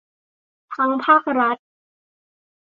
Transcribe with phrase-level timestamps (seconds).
[0.75, 1.57] ทั้งภาครัฐ